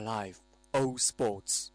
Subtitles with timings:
[0.00, 0.40] Life,
[0.72, 1.70] all sports.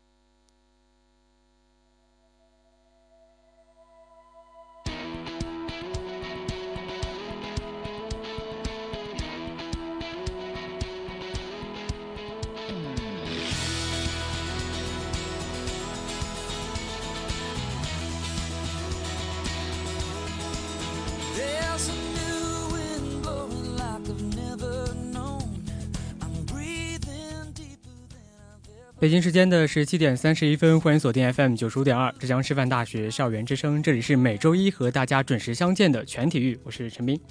[29.05, 37.21] 北京时间的十七点三十一分，欢迎锁定 FM 九十五点二浙江师范大学校园之声，这里是每周一和大家准时相见的全体育，我是陈斌。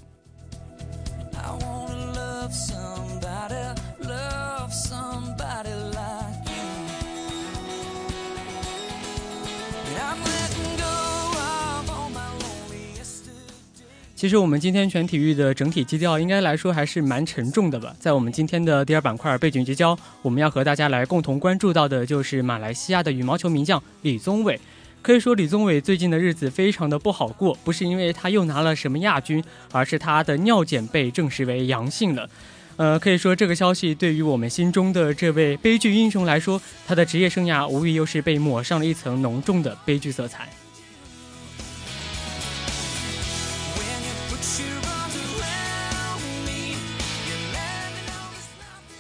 [14.25, 17.95] 其实我们今天全体育的整体基调应该来说还是蛮沉重的吧。
[18.01, 24.59] 在我们今天的第二板块背景聚焦，我们要和大家来共同关注到的就是马来西亚的羽毛球名将李宗伟。
[25.03, 32.27] 可以说李宗伟最近的日子非常的不好过，不是因为他又拿了什么亚军，而是他的尿检被证实为阳性了。
[32.77, 40.49] 呃，可以说这个消息对于我们心中的这位悲剧英雄来说，他的职业生涯无疑又是被抹上了一层浓重的悲剧色彩。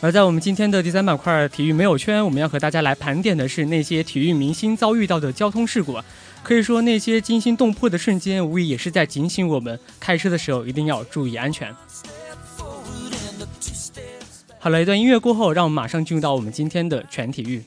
[0.04, 5.98] 而在我们今天的第三板块体育没有圈，我们要和大家来盘点的是那些体育明星遭遇到的交通事故。
[6.42, 11.74] 可以说，那些惊心动魄的瞬间，无疑也是在警醒我们，开车的时候一定要注意安全。
[14.58, 17.64] 好了，一段音乐过后，让我们马上进入到我们今天的全体育。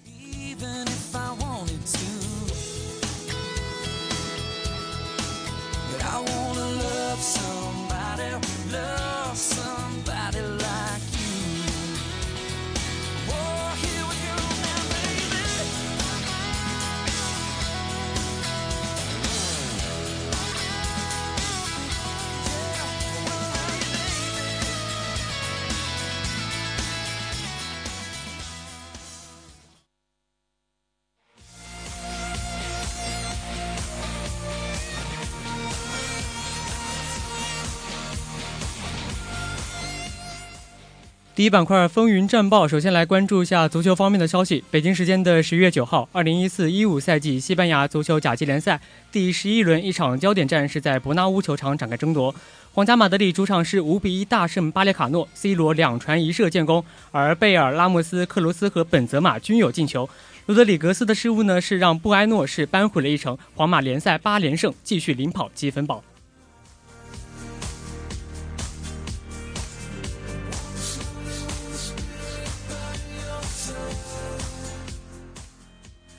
[41.38, 44.64] 第一板块风云战报，首先来关注一下足球方面的消息。
[44.72, 48.81] 北京时间的十一月九号，二零一四一五赛季西班牙足球甲级联赛
[49.12, 52.34] 第十一轮一场焦点战是在伯纳乌球场展开争夺。
[52.74, 60.09] 皇家马德里主场是五比一大胜巴列卡诺，C 罗两传一射建功，而贝尔、拉莫斯、克罗斯和本泽马均有进球。
[60.47, 66.02] 罗德里格斯的失误呢，是让布埃诺是扳回了一城，皇马联赛八连胜，继续领跑积分榜。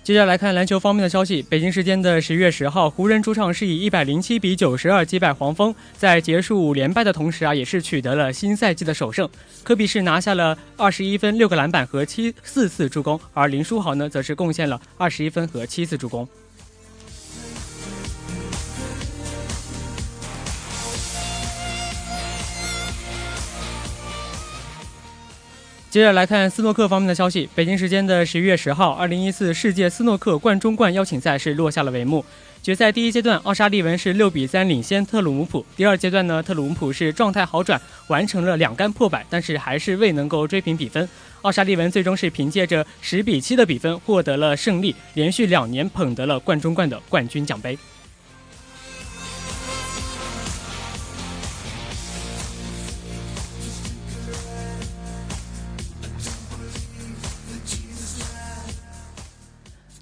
[0.08, 1.42] 接下来看篮球方面的消息。
[1.50, 9.28] 北京时间的十月十号，湖人主场是以一百零七比九十二击败黄蜂，在结束五连败的同时啊，也是取得了新赛季的首胜。
[9.62, 16.26] 科比是拿下了二十一分、六个篮板和七四次助攻，而林书豪呢，则是贡献了二十一分和七次助攻。
[25.90, 27.48] 接着来看斯诺克方面的消息。
[27.54, 32.22] 北京时间的十一月十号，二零一四世界斯诺克冠中冠邀请赛是落下了帷幕。
[32.62, 35.64] 决赛第一阶段，奥沙利文是六比三领先特鲁姆普。
[35.74, 41.08] 第二阶段呢，特鲁姆普是状态好转，完成了两杆破百，但是还是未能够追平比分。
[41.40, 47.78] 奥沙利文最终是凭借着十比七的比分获得了胜利，连续两年捧得了冠中冠的冠军奖杯。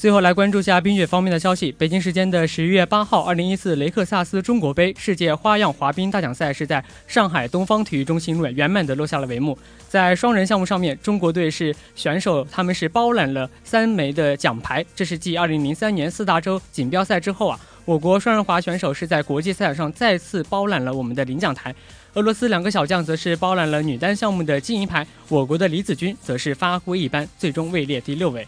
[0.06, 1.72] 最后来关注一下冰雪方面的消息。
[1.72, 9.58] 北京时间的十一月八号，二零一四雷克萨斯中国杯世界花样滑冰大奖赛是在上海东方体育中心圆满的落下了帷幕。
[9.88, 14.86] 在双人项目上面，中国队是选手，他们是包揽了三枚的奖牌。
[14.94, 21.74] 这是继二零零三年四大洲锦标赛之后啊，我国双人滑选手是在国际赛场上再次包揽了我们的领奖台。
[22.14, 28.46] 俄罗斯两个小将则是包揽了女单项目的金银牌，我国的李子君则是发挥一般，最终位列第六位。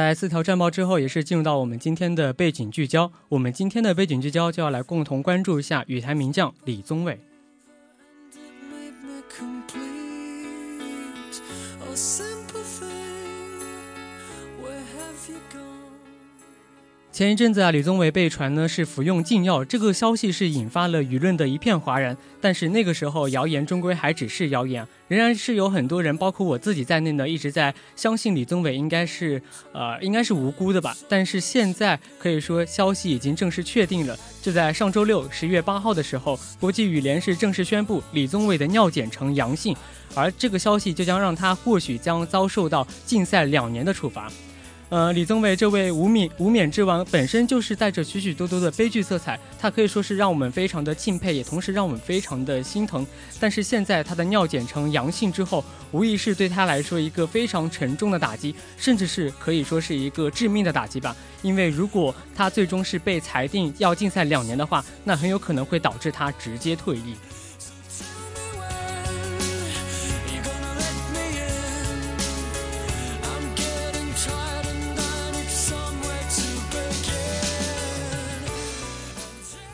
[0.00, 3.12] 在四条战报之后，也是进入到我们今天的背景聚焦。
[3.28, 7.20] 我们今天的背景聚焦就要来共同关注一下羽坛名将李宗伟。
[17.12, 22.16] 前一阵子啊，李宗伟被传呢是服用禁药，这个消息是引发了舆论的一片哗然。
[22.40, 29.42] 但是那个时候谣言终归还只是谣言，仍然是有很多人，包括我自己在内呢，一直在相信李宗伟应该是
[29.72, 30.96] 呃应该是无辜的吧。
[31.08, 39.76] 但是现在可以说消息已经正式确定了，就在上周六十月八号的时候，国际羽联是正式宣布李宗伟的尿检呈阳性，
[40.14, 44.30] 而这个消息就将让他或许将遭受到禁赛两年的处罚。
[44.90, 53.06] 呃，李宗伟这位无冕无冕之王，本身就是带着许许多多的悲剧色彩，他可以说是让我们非常的敬佩，也同时让我们非常的心疼。
[53.38, 61.14] 但是现在他的尿检呈阳性之后，无疑是对他来说一个非常沉重的打击，甚至是可以说是一个致命的打击吧。
[61.40, 67.14] 因为如果他最终是被裁定要禁赛两年的话，那很有可能会导致他直接退役。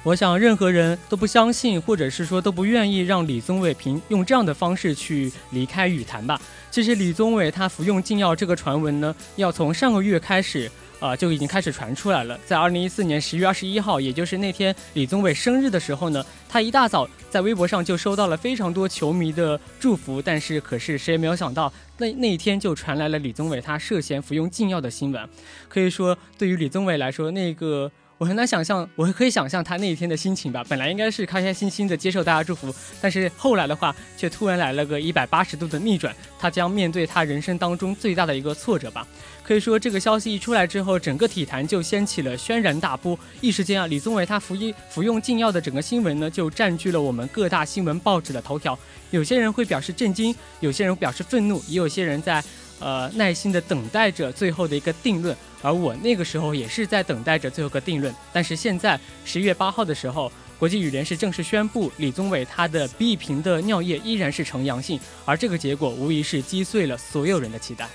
[0.07, 6.41] 我想，任何人都不相信，或者是说都不愿意让李宗伟凭用这样的方式去离开羽坛吧。
[6.71, 10.71] 其实，李宗伟他服用禁药这个传闻呢，要从上个月开始，
[11.01, 12.39] 啊，就已经开始传出来了。
[12.47, 20.23] 在二零一四年十月二十一号，也就是那天李宗伟生日的时候呢，他一大早在微博上就收到了非常多球迷的祝福。
[20.23, 25.29] 但是，可是谁也没有想到，那那一天就传来了李宗伟他涉嫌服用禁药的新闻。
[25.69, 27.91] 可以说，对于李宗伟来说，那个。
[28.19, 30.65] 我很难想象，我可以想象他那一天的心情吧。
[30.71, 39.07] 本来应该是开开心心的接受大家祝福，但是后来的话，却突然来了个一百八十度的逆转，他将面对他人生当中最大的一个挫折吧。
[39.43, 43.19] 可以说，这个消息一出来之后，整个体坛就掀起了轩然大波。
[43.43, 48.79] 一时间啊，李宗伟他服一服用禁药的整个新闻呢，就占据了我们各大新闻报纸的头条。
[49.11, 52.43] 有些人会表示震惊，有些人表示愤怒，也有些人在。
[52.79, 55.35] 呃，耐心的等待着最后的一个定论，
[55.67, 58.15] 而我那个时候也是在等待着最后个定论。
[58.33, 60.31] 但是现在十一月八号的时候，
[60.61, 67.89] 国际羽联是正式宣布李宗伟他的 B 瓶的尿液依然是呈阳性，而这个结果无疑是击碎了所有人的期待。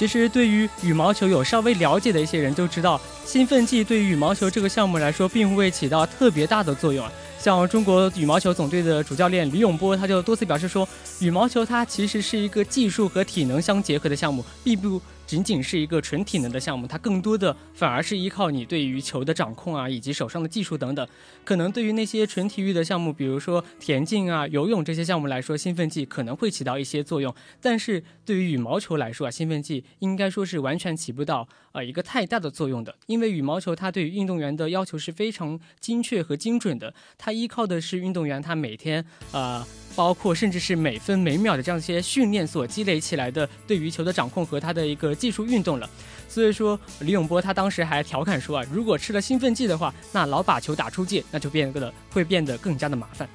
[0.00, 7.06] 其实，对于羽毛球有稍微了解的一些人都知道，兴奋剂对于羽毛球这个项目来说，并未起到特别大的作用。
[7.38, 10.88] 像中国羽毛球总队的主教练李永波，他就多次表示说，
[11.18, 14.98] 羽毛球它其实是一个技术和体能相结合的项目，并不。
[15.30, 21.06] 仅仅是一个纯体能的项目，它更多的反而是依靠你对于球的掌控啊，以及手上的技术等等。
[21.44, 27.32] 可能对于那些纯体育的项目，比如说田径啊、游泳这些项目来说，兴奋剂可能会起到一些作用。
[27.60, 39.64] 但是对于羽毛球来说啊，兴奋剂应该说是完全起不到呃一个太大的作用的，因为羽毛球它对于运动员的要求是非常精确和精准的，它依靠的是运动员他每天呃。
[39.94, 45.88] 包括甚至是每分每秒的这样一些训练所积累起来的对于球的掌控和他的一个技术运动了，
[46.28, 53.28] 所以说李永波他当时还调侃说啊，如果吃了兴奋剂的话，那老把球打出界，那就变得会变得更加的麻烦。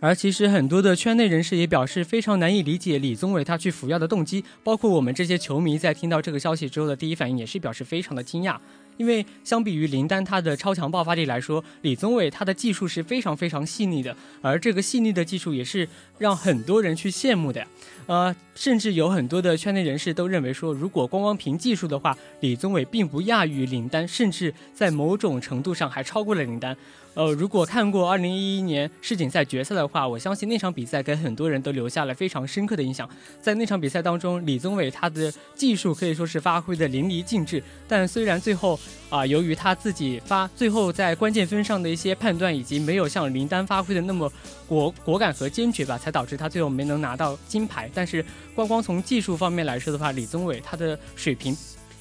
[0.00, 8.56] 而其实很多的圈内人士也表示非常难以理解李宗伟他去服药的动机，包括我们这些球迷在听到这个消息之后的第一反应也是表示非常的惊讶，
[8.96, 15.88] 因为相比于林丹他的超强爆发力来说，李宗伟他的技术是非常非常细腻的，而这个细腻的技术也是
[16.18, 17.66] 让很多人去羡慕的。
[18.06, 26.74] 呃，甚至有很多的圈内人士都认为说，如果光光凭技术的话，李宗伟并不亚于林丹，甚至在某种程度上还超过了林丹。
[27.18, 33.10] 呃，如果看过2011年世锦赛决赛的话，我相信那场比赛给很多人都留下了非常深刻的印象。
[33.42, 38.78] 在那场比赛当中，李宗伟他的技术可以说是发挥的淋漓尽致，但虽然最后
[39.10, 44.32] 啊，由于他自己发最后在关键分上的一些判断，以及没有像林丹发挥的那么
[44.68, 47.90] 果果敢和坚决吧，才导致他最后没能拿到金牌。
[47.92, 51.56] 但是，光光从技术方面来说的话，李宗伟他的水平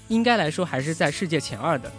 [0.10, 1.92] 应该来说还是在世界前二的。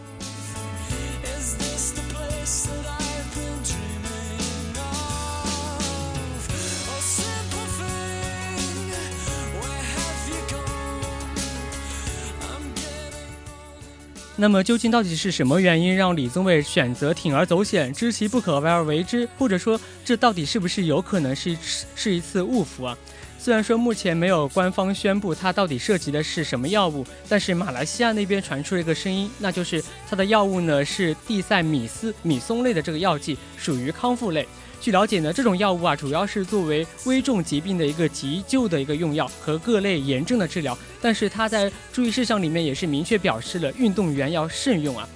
[14.40, 19.28] 那么究竟到底是什么原因让李宗伟选择铤而走险，知其不可为而为之？
[19.36, 21.58] 或者说，这到底是不是有可能是
[21.96, 22.96] 是一次误服啊？
[23.36, 34.46] 虽然说目前没有官方宣布它到底涉及的是什么药物，但是马来西亚那边传出了一个声音，那就是它的药物呢是地塞米斯米松类的这个药剂，属于康复类。
[34.80, 40.76] 据了解呢，这种药物啊，主要是作为危重疾病的一个急救的一个用药和各类炎症的治疗。
[41.02, 45.08] 但是它在注意事项里面也是明确表示了运动员要慎用啊。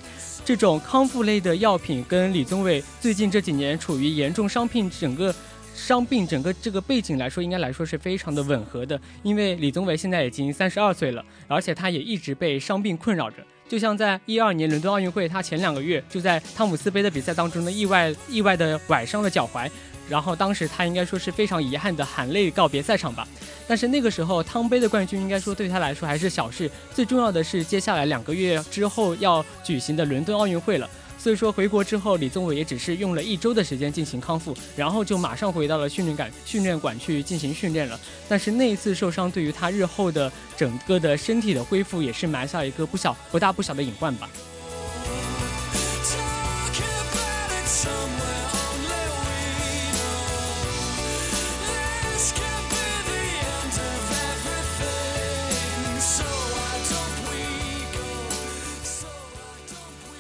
[0.45, 5.33] 这种康复类的药品跟李宗伟最近这几年处于严重伤病整个
[5.75, 9.01] 伤病整个这个背景来说，应该来说是非常的吻合的。
[9.23, 13.37] 因为李宗伟现在已经三十二岁了，而且他也一直被伤病困扰着。
[13.73, 19.67] 就像在一二年伦敦奥运会，他前两个月就在汤姆斯杯的比赛当中呢，意外意外的崴伤了脚踝，
[20.11, 23.27] 然后当时他应该说是非常遗憾的含泪告别赛场吧。
[23.67, 30.87] 但是那个时候汤杯的冠军应该说对他来说还是小事，最重要的是接下来两个月之后要举行的伦敦奥运会了。
[31.23, 38.01] 所以说回国之后，李宗伟也只是用了一周的时间进行康复，然后就马上回到了训练馆训练馆去进行训练了。
[38.29, 44.29] 但是那一次受伤，对于他日后的整个的身体的恢复，也是埋下一个不小、不大不小的隐患吧。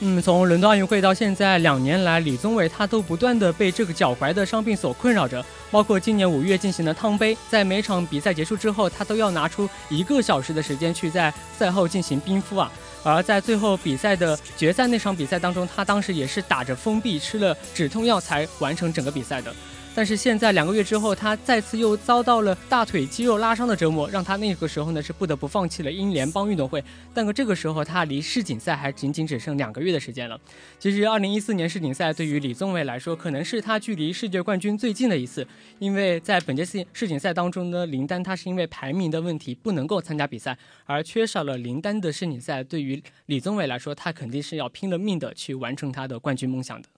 [0.04, 5.44] 嗯，从伦敦奥运会到现在两年来，李宗伟他都不断的被这个脚踝的伤病所困扰着。
[5.70, 12.68] 包括今年五月进行的汤杯，在每场比赛结束之后，他都要拿出一个小时的时间去在赛后进行冰敷啊。
[13.04, 19.54] 而在最后比赛的决赛那场比赛当中，他当时也是打着封闭吃了止痛药才完成整个比赛的。
[19.94, 26.82] 但是现在两个月之后，他再次又遭到了大腿肌肉拉伤的折磨，让他那个时候呢是不得不放弃了英联邦运动会。
[27.12, 30.40] 但可这个时候，他离世锦赛还仅仅只剩两个月的时间了。
[30.78, 35.46] 其实，二零一四年世锦赛对于李宗伟来说，可能是他距离世界冠军最近的一次，
[35.78, 40.56] 因为在本届世世锦赛当中呢，林丹他是因为排名的问题不能够参加比赛，
[40.86, 46.88] 而缺少了林丹的世锦赛，对于李宗伟来说，他肯定是要拼了命的去完成他的冠军梦想的。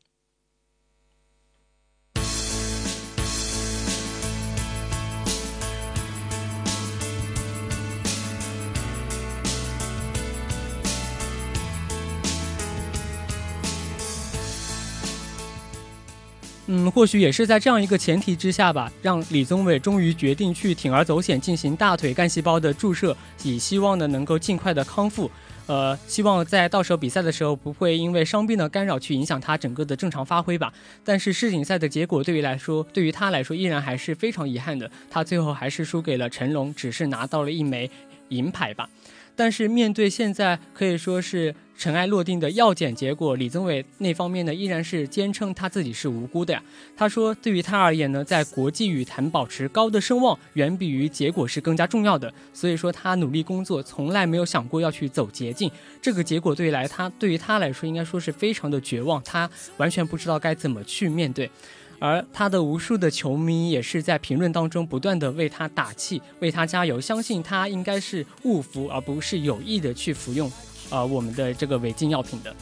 [16.66, 25.30] 嗯，或许也是在这样一个前提之下吧，让李宗伟终于决定去铤而走险进行大腿干细胞的注射，以希望呢能够尽快的康复。
[25.66, 30.72] 呃，希望在到时候比赛的时候不会因为伤病的干扰去影响他整个的正常发挥吧。
[31.04, 37.90] 但是世锦赛的结果对于来说，对于他来说依然还是非常遗憾的，他最后还是输给了成龙，只是拿到了一枚
[38.28, 38.88] 银牌吧。
[39.36, 46.62] 但是面对现在可以说是尘埃落定的药检结果，李宗伟那方面呢依然是坚称他自己是无辜的呀。
[46.96, 52.32] 他说，对于他而言呢，在国际羽坛保持高的声望，远比于结果是更加重要的。
[52.52, 55.68] 所以说他努力工作，从来没有想过要去走捷径。
[56.00, 61.50] 这个结果对于来他对于他来说，应该说是非常的绝望，他完全不知道该怎么去面对。
[61.98, 70.50] 而他的无数的球迷也是在评论当中不断的为他打气，为他加油，相信他应该是误服，而不是有意的去服用，
[70.90, 72.54] 呃，我们的这个违禁药品的。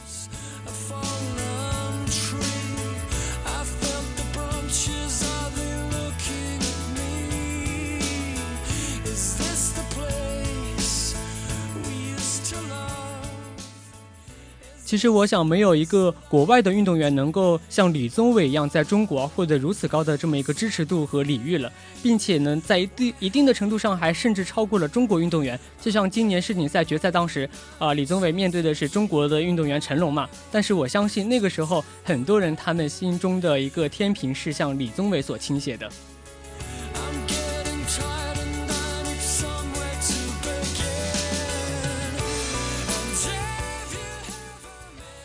[14.93, 21.73] 其实我想，没有一个国外的运动员能够像李宗伟一样在中国获得如此高的这么一个支持度和礼遇了，
[22.03, 25.59] 并且呢，在一定一定的程度上还甚至超过了中国运动员。
[25.81, 30.29] 就像今年世锦赛决赛当时，啊，李宗伟面对的是中国的运动员成龙嘛。
[30.51, 35.89] 但是我相信那个时候，很多人他们心中的一个天平是向李宗伟所倾斜的。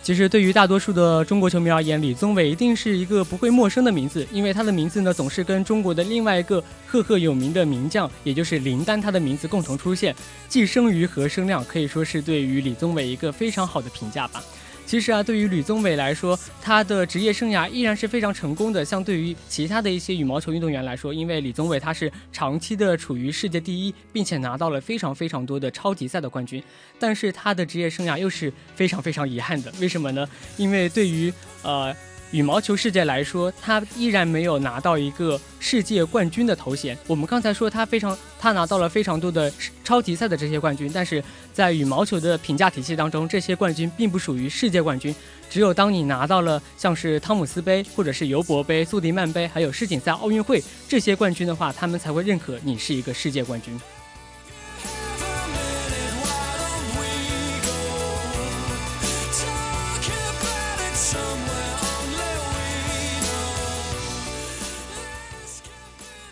[0.08, 10.16] 其实，对于大多数的中国球迷而言，李宗伟一定是一个不会陌生的名字，因为他的名字呢，总是跟中国的另外一个赫赫有名的名将，也就是林丹，他的名字共同出现，
[10.48, 14.42] 既生瑜何生亮，可以说是对于李宗伟一个非常好的评价吧。
[14.88, 18.82] 其实啊，对于吕宗伟来说，他的职业生涯依然是非常成功的。
[18.82, 26.62] 相对于其他的一些羽毛球运动员来说，因为李宗伟他是长期的处于世界第一，并且拿到了非常非常多的超级赛的冠军，
[26.98, 29.70] 但是他的职业生涯又是非常非常遗憾的。
[29.78, 30.26] 为什么呢？
[30.56, 31.30] 因为对于
[31.62, 31.94] 呃。
[32.30, 36.96] 羽毛球世界来说，他依然没有拿到一个世界冠军的头衔。
[37.06, 39.50] 我们刚才说他非常，他拿到了非常多的
[39.82, 45.14] 超级赛的这些冠军，但是在羽毛球的评价体系当中，这些冠军并不属于世界冠军。
[45.48, 53.80] 只有当你拿到了像是汤姆斯杯，或者是尤伯杯、苏迪曼杯，还有世锦赛、奥运会这些冠军的话，他们才会认可你是一个世界冠军。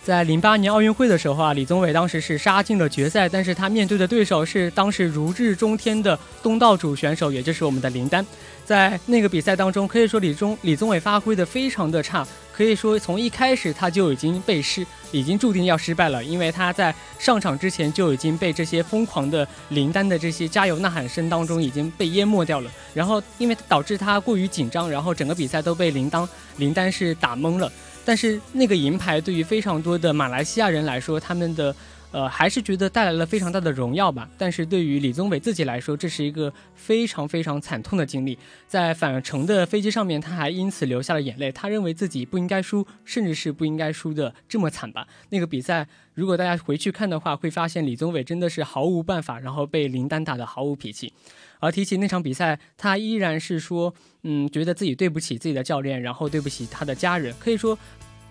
[0.07, 8.25] 在零八年奥运会的时候啊，李宗伟当时是杀进了决赛，但是他面对的对手是当时如日中天的东道主选手，也就是我们的林丹。
[8.65, 22.71] 在那个比赛当中，可以说李宗李宗伟发挥的非常的差，可以说从一开始他就已经被失，已经注定要失败了，因为他在上场之前就已经被这些疯狂的林丹的这些加油呐喊声当中已经被淹没掉了。
[22.95, 26.29] 然后因为导致他过于紧张，然后整个比赛都被林丹
[26.59, 27.69] 林丹是打懵了。
[28.07, 31.75] 但是那个银牌对于非常多的马来西亚人来说，他们的
[32.13, 34.31] 呃还是觉得带来了非常大的荣耀吧。
[34.39, 38.39] 但是对于李宗伟自己来说，这是一个非常非常惨痛的经历。
[38.69, 41.51] 在返程的飞机上面，他还因此流下了眼泪。
[41.51, 45.09] 他认为自己不应该输，甚至是不应该输的这么惨吧。
[45.31, 51.13] 那个比赛，如果大家回去看的话，会发现李宗伟真的是毫无办法，然后被林丹打得毫无脾气。
[51.61, 57.35] 而提起那场比赛，他依然是说，嗯，觉得自己对不起自己的教练，然后对不起他的家人。
[57.39, 57.79] 可以说，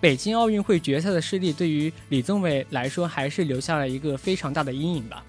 [0.00, 5.24] 北京奥运会决赛的失利对于李宗伟来说，还是留下了一个非常大的阴影吧。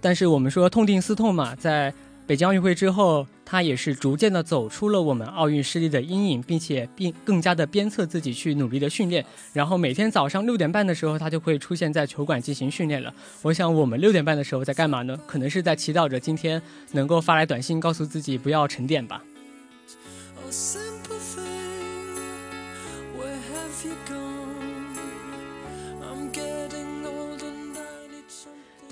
[0.00, 1.92] 但是我们说痛定思痛嘛，在
[2.26, 9.24] 北京奥运会之后，他也是逐渐的走出了我们奥运失利的阴影，并且并更加的鞭策自己去努力的训练。
[9.52, 13.12] 然后每天早上六点半的时候，他就会出现在球馆进行训练了。
[13.42, 15.18] 我想我们六点半的时候在干嘛呢？
[15.26, 19.22] 可能是在祈祷着今天能够发来短信告诉自己不要沉淀吧。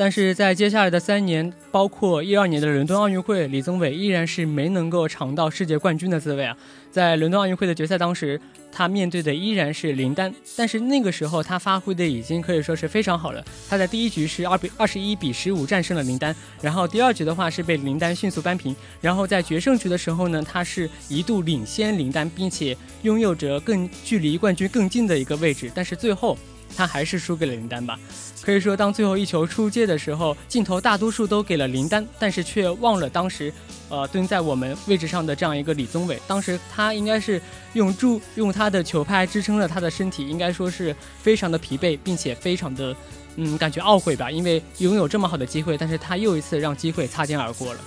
[0.00, 6.56] 但是在接下来的三年，包括一二年的伦敦奥运会，李宗伟依然是没能够尝到世界冠军的滋味啊！
[6.88, 13.44] 在伦敦奥运会的决赛当时，他面对的依然是林丹，但是那个时候他发挥的已经可以说是非常好了。
[13.68, 16.32] 他在第一局是二比二十一比十五战胜了林丹，
[16.62, 26.38] 然后第二局的话是被林丹迅速扳平，然后在决胜局的时候呢，他是一度领先林丹，并且拥有着更距离冠军更近的一个位置，但是最后。
[26.76, 27.98] 他还是输给了林丹吧，
[28.42, 33.52] 可以说，当最后一球出界的时候，镜头大多数都给了林丹，但是却忘了当时，
[33.88, 36.20] 呃，蹲在我们位置上的这样一个李宗伟。
[36.26, 37.40] 当时他应该是
[37.72, 42.94] 用助用他的球拍支撑了他的身体，应该说是非常的疲惫，并且非常的，
[43.36, 47.80] 嗯，感觉懊悔吧，因为拥有这么好的机会，但是他又一次让机会擦肩而过了。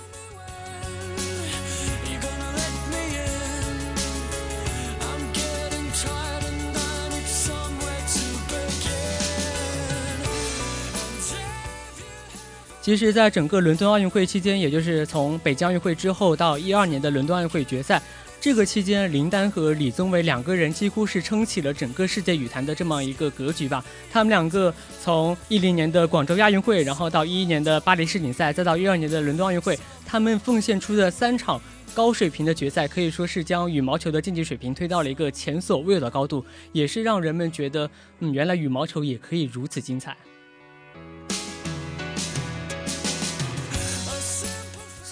[12.82, 18.02] 其实，在整个伦敦奥运会期间，也就是从北京奥运会之后到一二年的伦敦奥运会决赛，
[18.40, 23.84] 这个期间，林丹和李宗伟两个人几乎是撑起了整个世界羽坛的这么一个格局吧。
[24.10, 31.60] 他们两个从一零年的广州亚运会，然后到一一年的巴黎世锦赛，再到一二年的伦敦奥运会，他们奉献出的三场
[31.94, 40.16] 高水平的决赛，可以说是将羽毛球的竞技水平推到了一个前所未有的高度，也是让人们觉得，嗯，原来羽毛球也可以如此精彩。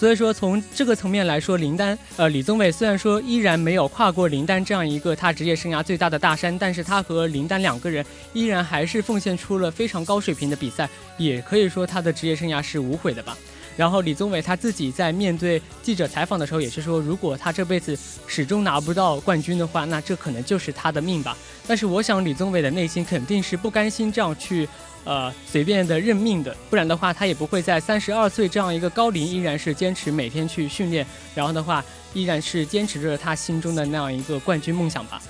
[0.01, 13.37] 所以说从这个层面来说，林丹呃李宗伟虽然说依然没有跨过林丹这样一个他职业生涯最大的大山，但是他和林丹两个人依然还是奉献出了非常高水平的比赛，也可以说他的职业生涯是无悔的吧。
[13.77, 21.37] 然后李宗伟他自己在面对记者采访的时候也是说，如果他这辈子始终拿不到冠军的话，那这可能就是他的命吧。
[21.67, 24.67] 但是我想李宗伟的内心肯定是不甘心这样去。
[25.03, 31.83] 呃，随便的任命的，不然的话，他也不会在三十二岁这样一个高龄，依然是坚持每天去训练，然后的话，
[32.13, 35.21] 依然是坚持着他心中的那样一个冠军梦想吧。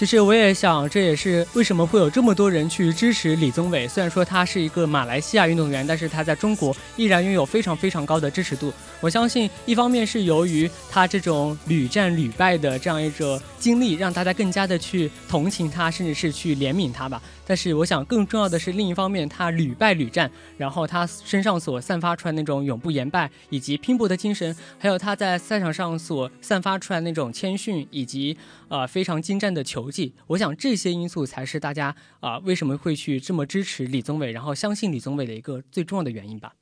[0.00, 3.86] 其实我也想，这也是为什么会有这么多人去支持李宗伟。
[3.86, 8.72] 虽然说他是一个马来西亚运动员，但是他在中国依然拥有非常非常高的支持度。
[9.02, 17.22] 我相信，一方面是由于他这种屡战屡败的这样一种经历，让大家更加的去同情他，甚至是去怜悯他吧。
[17.46, 28.36] 但是我想，更重要的是另一方面，他屡败屡战，然后他身上所散发出来那种永不言败以及拼搏的精神，还有他在赛场上所散发出来那种谦逊以及
[28.68, 36.52] 呃非常精湛的球技，我想这些因素才是大家啊为什么会去这么支持李宗伟，然后相信李宗伟的一个最重要的原因吧。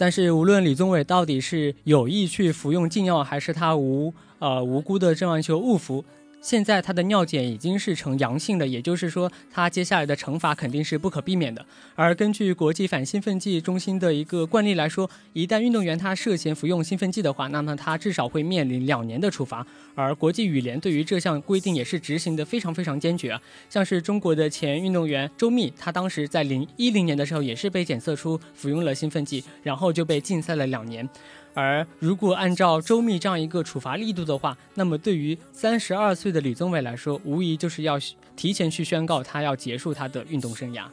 [0.00, 6.02] 但是，无论李宗伟到底是有意去服用禁药，还是他无呃无辜的这样一个误服。
[6.40, 11.64] 现在他的尿检已经是呈阳性的，也就是说，他接下来的惩罚肯定是不可避免的。
[11.94, 19.66] 而根据国际反兴奋剂中心的一个惯例来说，一旦运动员他涉嫌服用兴奋剂的话，那么他至少会面临两年的处罚。
[19.94, 23.40] 而国际羽联对于这项规定也是执行的非常非常坚决啊。
[23.68, 31.06] 像是中国的前运动员周密，他当时在零一零年的时候也是被检测出服用了兴奋剂，然后就被禁赛了两年。
[31.52, 37.98] 而如果按照周密这样一个处罚力度的话，那么对于三十二岁的李宗伟来说，无疑就是要
[38.36, 40.84] 提前去宣告他要结束他的运动生涯。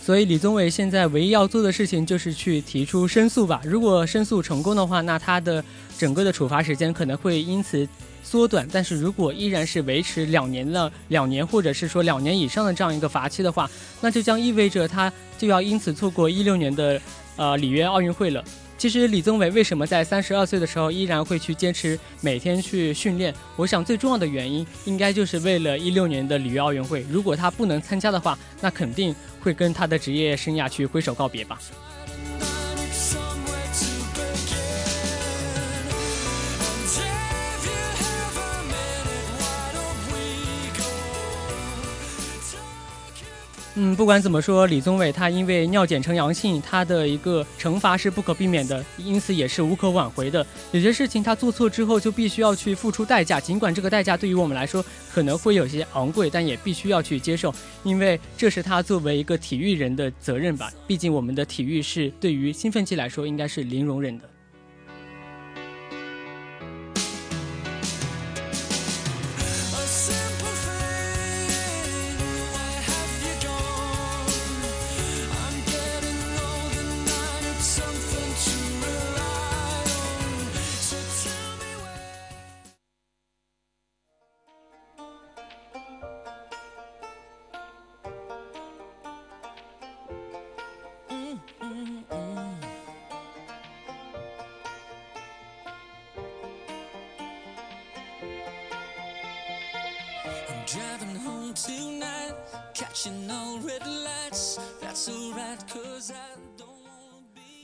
[0.00, 3.60] 所以李宗伟现在唯一要做的事情就是去提出申诉吧。
[3.64, 5.62] 如果申诉成功的话，那他的
[5.98, 7.86] 整个的处罚时间可能会因此。
[8.36, 13.68] 缩短，但是如果依然是维持两年的两年，或者是说两年以上的这样一个罚期的话，
[14.02, 17.00] 那就将意味着他就要因此错过一六年的
[17.36, 18.44] 呃里约奥运会了。
[18.76, 23.34] 其实李宗伟为什么在三十二岁的时候依然会去坚持每天去训练？
[23.56, 27.06] 我想最重要的原因应该就是为了一六年的里约奥运会。
[27.10, 31.58] 如果他不能参加的话，那肯定会跟他的职业生涯去挥手告别吧。
[43.78, 50.44] 嗯，不管怎么说，李宗伟他因为尿检呈阳性，他的一个惩罚是不可避免的，因此也是无可挽回的。
[50.72, 60.72] 有些事情他做错之后就必须要去付出代价，尽管这个代价对于我们来说可能会有些昂贵，但也必须要去接受，因为这是他作为一个体育人的责任吧。
[60.86, 64.24] 毕竟我们的体育是对于兴奋剂来说应该是零容忍的。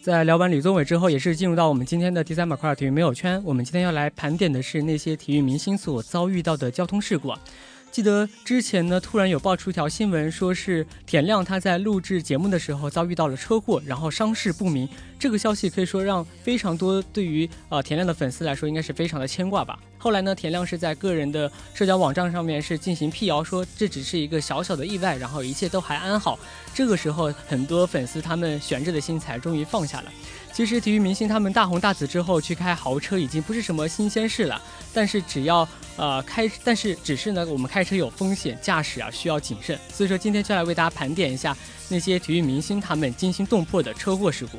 [0.03, 3.41] 在聊完李宗伟之后，也是进入到我们今天的第三板块体育没有圈。
[3.45, 7.35] 我们今天要来盘点的是那些体育明星所遭遇到的交通事故。
[7.91, 14.89] 记得之前呢，突然有爆出一条新闻，说是田亮他在录制节目的时候遭遇到了车祸，然后伤势不明。
[15.19, 19.79] 这个消息可以说让非常多对于呃田亮的粉丝来说，应该是非常的牵挂吧。
[20.03, 26.37] 后来呢，田亮是在个人的社交网站上面是进行辟谣，说这只是一个小小的意外，然后一切都还安好。
[26.75, 30.11] 这个时候，很多粉丝他们悬着的心才终于放下了。
[30.53, 34.61] 其实，体育明星他们大红大紫之后去开豪车已经不是什么新鲜事了。
[34.93, 39.79] 但是，只要呃开，但是只是呢，我们开车有风险，驾驶啊需要谨慎。
[39.89, 41.57] 所以说，今天就来为大家盘点一下
[41.89, 44.59] 那些体育明星他们惊心动魄的车祸事故。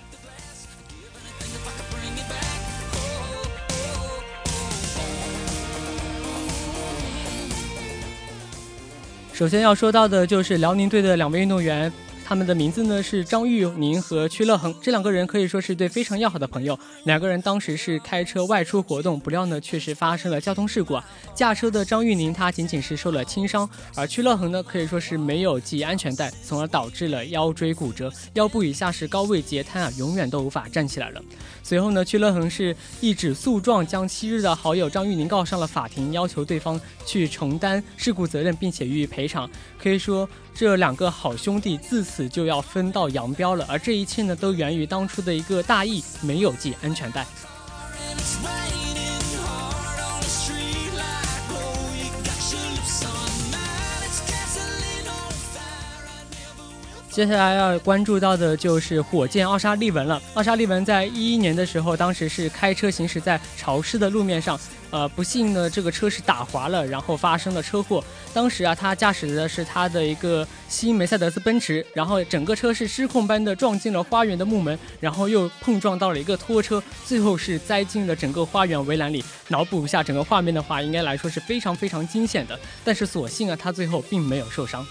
[9.34, 11.92] 首先要说到的就是辽宁队的两位运动员。
[12.26, 16.78] 他们的名字呢是张玉宁和曲乐恒，这两个人可以说是对非常要好的朋友。
[17.04, 21.06] 两个人当时是开车外出活动，不料呢确实发生了交通事故啊。
[21.36, 31.22] 驾车的张玉宁他仅仅是受了轻伤，而曲乐恒呢可以说是没有系安全带，从而导致了腰椎骨折，腰部以下是高位截瘫啊，永远都无法站起来了。
[31.62, 39.50] 随后呢，曲乐恒是一纸诉状将昔日的好友张玉宁告上了法庭，要求对方去承担事故责任，并且予以赔偿。
[39.78, 43.66] 可以说，这两个好兄弟自此就要分道扬镳了。
[43.68, 47.26] 而这一切呢，都源于当初的一个大意，没有系安全带。
[57.14, 60.20] 接下来要关注到的就是火箭奥沙利文了。
[60.34, 68.04] 奥沙利文在一一年的时候，当时是开车行驶在潮湿的路面上，呃，不幸呢，这个车是打滑了，然后发生了车祸。
[68.34, 79.24] 当时啊，他驾驶的是他的一个新梅赛德斯奔驰，然后整个车是失控般的撞进了花园的木门，然后又碰撞到了一个拖车，最后是栽进了整个花园围栏里。
[79.50, 82.60] 脑补一下整个画面的话，应该来说是非常非常惊险的。
[82.84, 84.84] 但是所幸啊，他最后并没有受伤。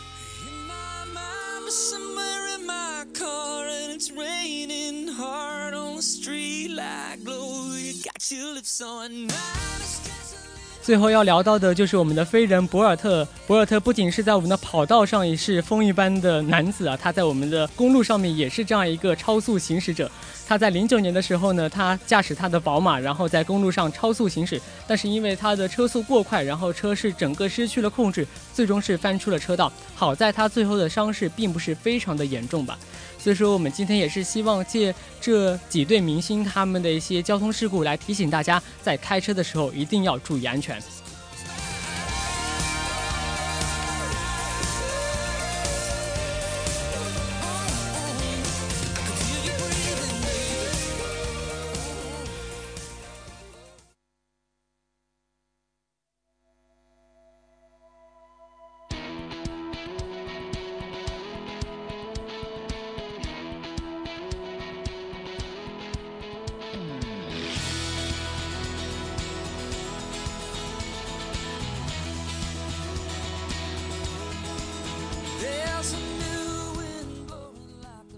[10.82, 13.24] 最后要聊到的就是我们的飞人博尔特。
[13.52, 20.10] 博尔特不仅是在我们的跑道上也是风一般的男子啊，他在我们的公路上面也是这样一个超速行驶者。
[20.48, 29.70] 他在零九年的时候呢，他驾驶他的宝马，然后在公路上超速行驶，但是因为他的车速过快，然后车是整个失去了控制，最终是翻出了车道。
[29.94, 32.78] 好在他最后的伤势并不是非常的严重吧。
[33.18, 40.80] 所以说，我们今天也是希望借这几对明星他们的一些交通事故来提醒大家，在开车的时候一定要注意安全。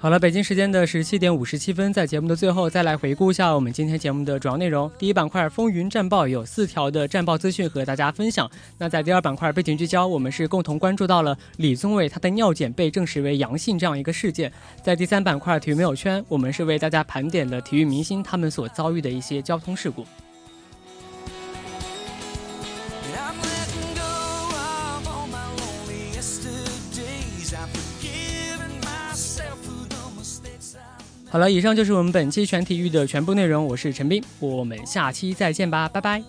[0.05, 4.91] 好了，北京时间的十七点五十七分，在节目的最后，再来回顾一下我们今天节目的主要内容。
[4.99, 8.47] 第一板块风云战报有四条的战报资讯和大家分享。
[8.77, 14.53] 那在第二板块背景聚焦，我们是共同关注到了李宗伟他的尿检被证实为阳性这样一个事件。
[14.83, 20.05] 在第三板块体育没有圈，我们是为大家盘点了体育明星他们所遭遇的一些交通事故。
[31.35, 33.67] 好了，以上就是我们本期全体育的全部内容。
[33.67, 36.23] 我是陈斌，我们下期再见吧，拜拜。